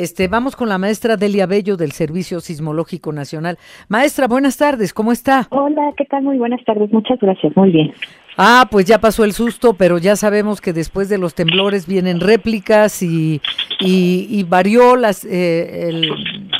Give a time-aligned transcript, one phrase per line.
[0.00, 3.58] Este, vamos con la maestra Delia Bello del Servicio Sismológico Nacional.
[3.88, 5.46] Maestra, buenas tardes, ¿cómo está?
[5.50, 6.22] Hola, ¿qué tal?
[6.22, 7.92] Muy buenas tardes, muchas gracias, muy bien.
[8.38, 12.20] Ah, pues ya pasó el susto, pero ya sabemos que después de los temblores vienen
[12.20, 13.42] réplicas y,
[13.78, 16.10] y, varió las, eh, el,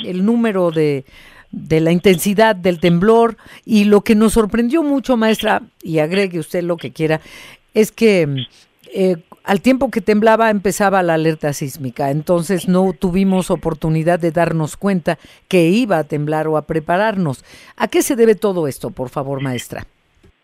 [0.04, 1.06] el número de,
[1.50, 6.62] de la intensidad del temblor y lo que nos sorprendió mucho, maestra, y agregue usted
[6.62, 7.22] lo que quiera,
[7.72, 8.44] es que
[8.92, 14.76] eh, al tiempo que temblaba empezaba la alerta sísmica, entonces no tuvimos oportunidad de darnos
[14.76, 15.18] cuenta
[15.48, 17.44] que iba a temblar o a prepararnos.
[17.76, 19.86] ¿A qué se debe todo esto, por favor, maestra?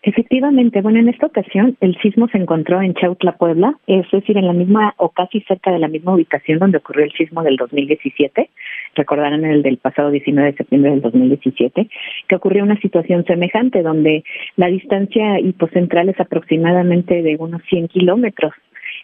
[0.03, 4.47] Efectivamente, bueno, en esta ocasión el sismo se encontró en Chautla, Puebla, es decir, en
[4.47, 8.49] la misma o casi cerca de la misma ubicación donde ocurrió el sismo del 2017,
[8.95, 11.89] recordarán el del pasado 19 de septiembre del 2017,
[12.27, 14.23] que ocurrió una situación semejante donde
[14.55, 18.53] la distancia hipocentral es aproximadamente de unos 100 kilómetros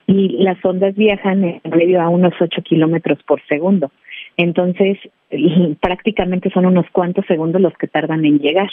[0.07, 3.91] y las ondas viajan en medio a unos 8 kilómetros por segundo.
[4.38, 4.98] Entonces,
[5.81, 8.70] prácticamente son unos cuantos segundos los que tardan en llegar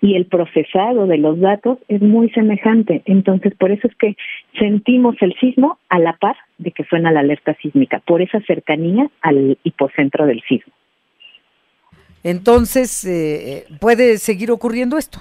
[0.00, 3.02] y el procesado de los datos es muy semejante.
[3.06, 4.16] Entonces, por eso es que
[4.58, 9.08] sentimos el sismo a la par de que suena la alerta sísmica, por esa cercanía
[9.22, 10.72] al hipocentro del sismo.
[12.22, 15.20] Entonces, eh, ¿puede seguir ocurriendo esto?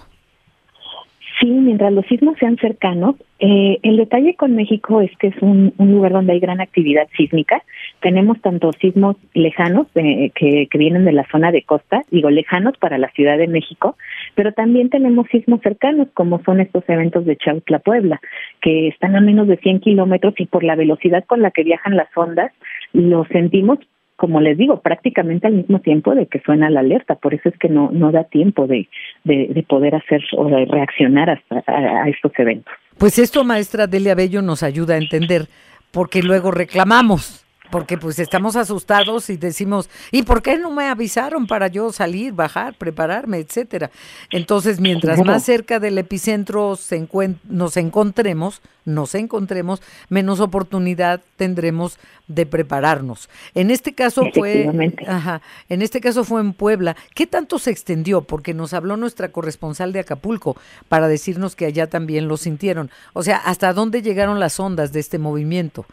[1.40, 5.74] Sí, mientras los sismos sean cercanos, eh, el detalle con México es que es un,
[5.78, 7.62] lugar donde hay gran actividad sísmica.
[8.00, 12.98] Tenemos tanto sismos lejanos que, que, vienen de la zona de costa, digo lejanos para
[12.98, 13.98] la Ciudad de México,
[14.36, 18.22] pero también tenemos sismos cercanos, como son estos eventos de Chautla, Puebla,
[18.62, 21.98] que están a menos de 100 kilómetros y por la velocidad con la que viajan
[21.98, 22.54] las ondas,
[22.94, 23.80] los sentimos
[24.16, 27.16] como les digo, prácticamente al mismo tiempo de que suena la alerta.
[27.16, 28.88] Por eso es que no, no da tiempo de,
[29.24, 32.74] de, poder hacer o de reaccionar hasta a, estos eventos.
[32.98, 35.48] Pues esto, maestra Delia Bello, nos ayuda a entender,
[35.92, 41.48] porque luego reclamamos porque pues estamos asustados y decimos, ¿y por qué no me avisaron
[41.48, 43.92] para yo salir, bajar, prepararme, etcétera?
[44.30, 47.08] Entonces, mientras más cerca del epicentro se
[47.48, 53.30] nos encontremos, nos encontremos, menos oportunidad tendremos de prepararnos.
[53.54, 54.70] En este caso fue,
[55.08, 56.96] ajá, en este caso fue en Puebla.
[57.14, 58.22] ¿Qué tanto se extendió?
[58.22, 60.56] Porque nos habló nuestra corresponsal de Acapulco
[60.88, 62.92] para decirnos que allá también lo sintieron.
[63.14, 65.86] O sea, ¿hasta dónde llegaron las ondas de este movimiento?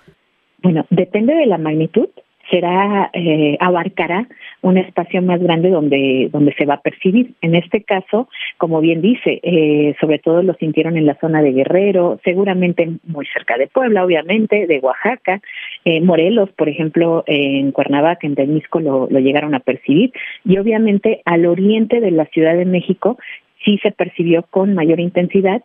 [0.63, 2.09] Bueno, depende de la magnitud,
[2.51, 4.27] será eh, abarcará
[4.61, 7.33] un espacio más grande donde donde se va a percibir.
[7.41, 8.29] En este caso,
[8.59, 13.27] como bien dice, eh, sobre todo lo sintieron en la zona de Guerrero, seguramente muy
[13.27, 15.41] cerca de Puebla, obviamente, de Oaxaca,
[15.85, 20.13] eh, Morelos, por ejemplo, en Cuernavaca, en Temisco lo, lo llegaron a percibir.
[20.45, 23.19] Y obviamente al oriente de la Ciudad de México
[23.65, 25.63] sí se percibió con mayor intensidad.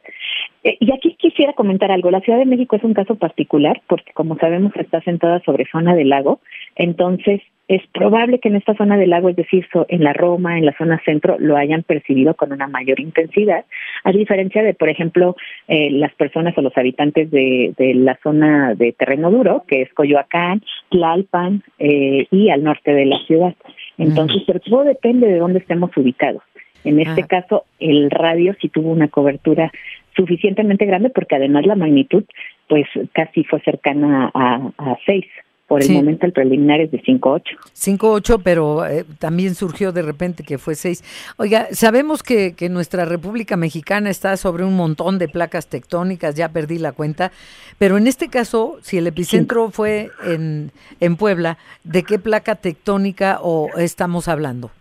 [0.63, 2.11] Eh, y aquí quisiera comentar algo.
[2.11, 5.95] La Ciudad de México es un caso particular porque, como sabemos, está sentada sobre zona
[5.95, 6.39] del lago.
[6.75, 10.65] Entonces, es probable que en esta zona del lago, es decir, en la Roma, en
[10.65, 13.65] la zona centro, lo hayan percibido con una mayor intensidad,
[14.05, 15.35] a diferencia de, por ejemplo,
[15.67, 20.61] eh, las personas o los habitantes de, la zona de terreno duro, que es Coyoacán,
[20.89, 23.53] Tlalpan eh, y al norte de la ciudad.
[23.97, 26.43] Entonces, pero todo depende de dónde estemos ubicados.
[26.83, 29.71] En este caso, el radio sí tuvo una cobertura
[30.15, 32.23] suficientemente grande porque además la magnitud
[32.67, 35.25] pues casi fue cercana a, a 6.
[35.67, 37.43] Por el momento el preliminar es de 5.8.
[37.75, 41.33] 5.8, pero eh, también surgió de repente que fue 6.
[41.35, 46.47] Oiga, sabemos que, que nuestra República Mexicana está sobre un montón de placas tectónicas, ya
[46.53, 47.33] perdí la cuenta,
[47.77, 50.71] pero en este caso, si el epicentro fue en,
[51.01, 54.71] en Puebla, ¿de qué placa tectónica o estamos hablando?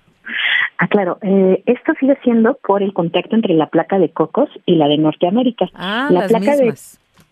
[0.79, 1.19] Ah, claro.
[1.23, 4.99] Eh, esto sigue siendo por el contacto entre la placa de Cocos y la de
[4.99, 5.69] Norteamérica.
[5.75, 6.75] Ah, la placa de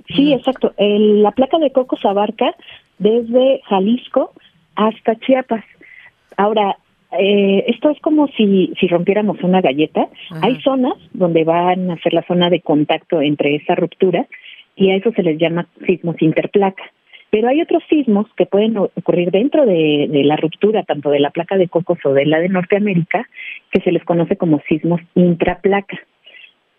[0.09, 0.73] Sí, exacto.
[0.79, 2.55] la placa de Cocos abarca
[2.99, 4.33] desde Jalisco
[4.77, 5.65] hasta Chiapas.
[6.37, 6.77] Ahora,
[7.19, 10.09] eh, esto es como si, si rompiéramos una galleta.
[10.43, 14.27] Hay zonas donde van a ser la zona de contacto entre esa ruptura
[14.77, 16.83] y a eso se les llama sismos interplaca.
[17.35, 21.57] Pero hay otros sismos que pueden ocurrir dentro de, la ruptura, tanto de la placa
[21.57, 23.29] de Cocos o de la de Norteamérica,
[23.73, 25.99] que se les conoce como sismos intraplaca.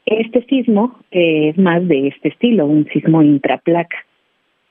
[0.05, 3.97] Este sismo es más de este estilo, un sismo intraplaca.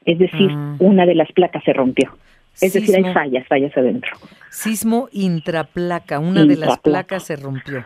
[0.06, 0.74] Es decir, ah.
[0.78, 2.16] una de las placas se rompió.
[2.62, 4.16] Es decir, hay fallas, fallas adentro.
[4.48, 7.84] Sismo intraplaca, una de las placas se rompió.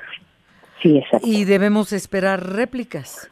[0.80, 1.26] Sí, exacto.
[1.26, 3.28] Y debemos esperar réplicas.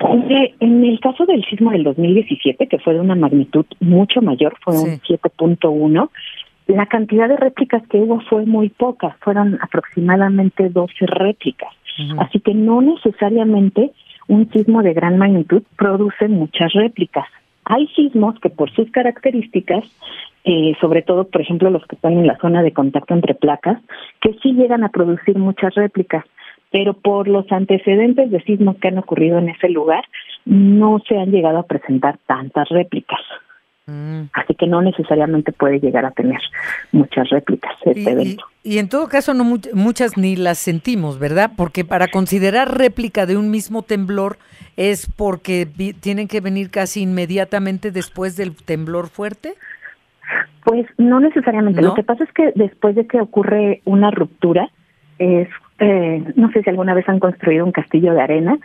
[0.00, 4.74] En el caso del sismo del 2017, que fue de una magnitud mucho mayor, fue
[4.74, 6.08] un 7.1,
[6.68, 11.70] la cantidad de réplicas que hubo fue muy poca, fueron aproximadamente 12 réplicas.
[12.18, 13.90] Así que no necesariamente
[14.26, 17.26] un sismo de gran magnitud produce muchas réplicas.
[17.64, 19.84] Hay sismos que por sus características,
[20.44, 23.78] eh, sobre todo, por ejemplo, los que están en la zona de contacto entre placas,
[24.22, 26.24] que sí llegan a producir muchas réplicas,
[26.70, 30.04] pero por los antecedentes de sismos que han ocurrido en ese lugar,
[30.44, 33.20] no se han llegado a presentar tantas réplicas.
[33.86, 34.30] Mm.
[34.32, 36.40] Así que no necesariamente puede llegar a tener
[36.92, 38.44] muchas réplicas este evento.
[38.62, 41.50] Y, en todo caso no muchas ni las sentimos, ¿verdad?
[41.56, 44.38] Porque para considerar réplica de un mismo temblor
[44.76, 45.66] es porque
[46.00, 49.54] tienen que venir casi inmediatamente después del temblor fuerte.
[50.64, 51.82] Pues no necesariamente.
[51.82, 54.70] Lo que pasa es que después de que ocurre una ruptura,
[55.18, 55.48] es
[55.80, 58.58] eh, no sé si alguna vez han construido un castillo de arena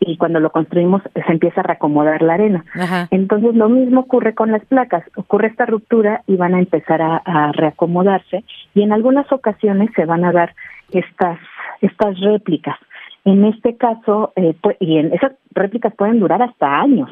[0.00, 2.64] y cuando lo construimos se empieza a reacomodar la arena.
[3.10, 7.52] Entonces lo mismo ocurre con las placas, ocurre esta ruptura y van a empezar a,
[7.52, 8.44] reacomodarse
[8.74, 10.54] y en algunas ocasiones se van a dar
[10.92, 11.38] estas
[11.80, 12.76] estas réplicas.
[13.24, 17.10] En este caso, eh, y en esas réplicas pueden durar hasta años.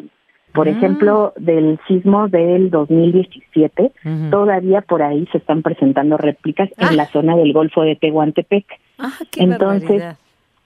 [0.52, 0.70] Por ah.
[0.70, 3.93] ejemplo, del sismo del 2017,
[4.31, 6.93] todavía por ahí se están presentando réplicas en ah.
[6.93, 8.67] la zona del Golfo de Tehuantepec.
[8.99, 10.03] Ah, Entonces,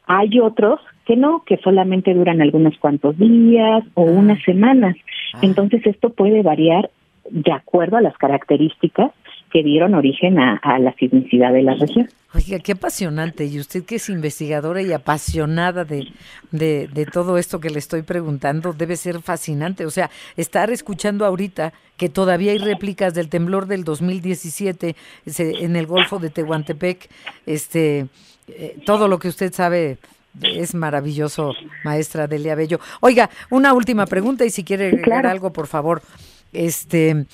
[0.06, 4.96] hay otros que no, que solamente duran algunos cuantos días o unas semanas.
[5.42, 6.90] Entonces, esto puede variar
[7.30, 9.12] de acuerdo a las características
[9.50, 12.08] que dieron origen a, la sismicidad de la región.
[12.34, 13.44] Oiga, qué apasionante.
[13.44, 16.06] Y usted que es investigadora y apasionada de,
[16.52, 19.84] de, todo esto que le estoy preguntando, debe ser fascinante.
[19.84, 24.94] O sea, estar escuchando ahorita que todavía hay réplicas del temblor del 2017
[25.26, 27.10] en el Golfo de Tehuantepec,
[27.46, 28.06] este,
[28.48, 29.98] eh, todo lo que usted sabe
[30.42, 31.54] es maravilloso,
[31.84, 32.78] maestra Delia Bello.
[33.00, 36.02] Oiga, una última pregunta y si quiere agregar algo, por favor
[36.52, 37.26] este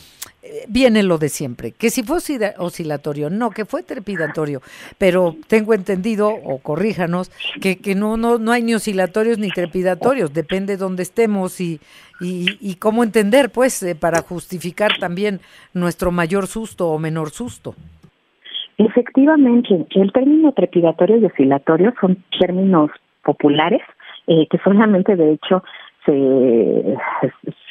[0.69, 2.19] viene lo de siempre, que si fue
[2.59, 4.61] oscilatorio, no, que fue trepidatorio,
[4.99, 7.31] pero tengo entendido, o corríjanos,
[7.61, 11.81] que, que no, no, no hay ni oscilatorios ni trepidatorios, depende dónde estemos y,
[12.21, 15.41] y, cómo entender, pues, eh, para justificar también
[15.75, 17.75] nuestro mayor susto o menor susto.
[18.79, 22.91] Efectivamente, el término trepidatorio y oscilatorio son términos
[23.23, 23.83] populares
[24.27, 25.63] eh, que solamente, de hecho,
[26.07, 26.97] se,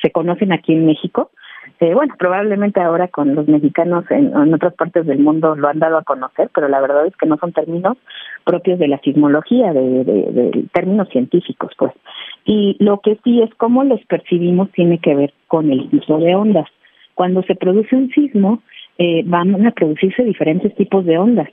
[0.01, 1.31] se conocen aquí en México.
[1.79, 5.97] Eh, bueno, probablemente ahora con los mexicanos en, otras partes del mundo lo han dado
[5.97, 7.97] a conocer, pero la verdad es que no son términos
[8.43, 11.91] propios de la sismología, de, de, términos científicos, pues.
[12.45, 16.35] Y lo que sí es cómo los percibimos tiene que ver con el uso de
[16.35, 16.67] ondas.
[17.15, 18.61] Cuando se produce un sismo,
[18.97, 21.49] eh, van a producirse diferentes tipos de ondas.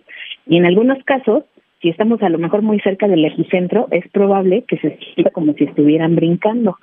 [0.46, 1.44] Y en algunos casos,
[1.82, 5.52] si estamos a lo mejor muy cerca del epicentro, es probable que se sienta como
[5.54, 6.78] si estuvieran brincando.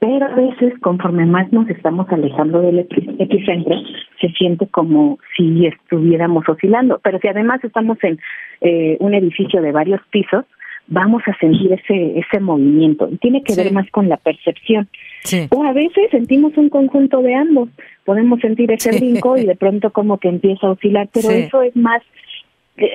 [0.00, 3.76] Pero a veces, conforme más nos estamos alejando del epicentro,
[4.20, 7.00] se siente como si estuviéramos oscilando.
[7.02, 8.18] Pero si además estamos en
[8.60, 10.44] eh, un edificio de varios pisos,
[10.86, 13.08] vamos a sentir ese ese movimiento.
[13.20, 14.88] Tiene que ver más con la percepción.
[15.50, 17.68] O a veces sentimos un conjunto de ambos.
[18.04, 21.76] Podemos sentir ese brinco y de pronto como que empieza a oscilar, pero eso es
[21.76, 22.02] más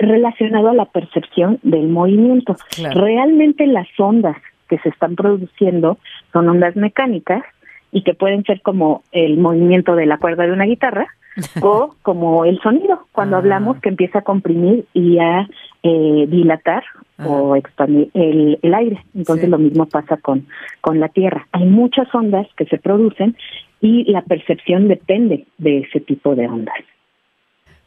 [0.01, 2.56] relacionado a la percepción del movimiento.
[2.94, 4.38] Realmente las ondas
[4.69, 5.97] que se están produciendo
[6.31, 7.44] son ondas mecánicas
[7.91, 11.07] y que pueden ser como el movimiento de la cuerda de una guitarra
[11.62, 13.39] o como el sonido cuando ah.
[13.39, 15.47] hablamos que empieza a comprimir y a
[15.83, 16.83] eh, dilatar
[17.25, 19.03] o expandir el, el aire.
[19.13, 20.47] Entonces lo mismo pasa con,
[20.81, 21.47] con la Tierra.
[21.51, 23.35] Hay muchas ondas que se producen
[23.80, 26.75] y la percepción depende de ese tipo de ondas.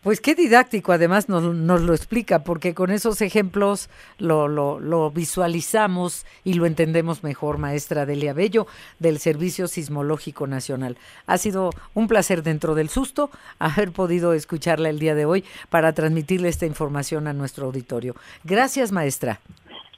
[0.06, 5.10] Pues qué didáctico, además nos, nos, lo explica, porque con esos ejemplos lo, lo, lo,
[5.10, 8.68] visualizamos y lo entendemos mejor, maestra Delia Bello,
[9.00, 10.96] del Servicio Sismológico Nacional.
[11.26, 15.92] Ha sido un placer dentro del susto haber podido escucharla el día de hoy para
[15.92, 18.14] transmitirle esta información a nuestro auditorio.
[18.44, 19.40] Gracias, maestra.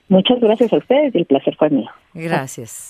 [0.09, 1.91] Muchas gracias a ustedes y el placer fue mío.
[2.15, 2.89] Gracias.